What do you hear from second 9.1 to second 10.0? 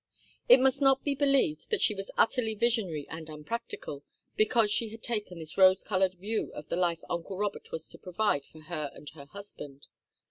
her husband.